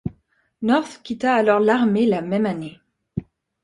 [0.63, 2.79] North quitta alors l'armée la même année.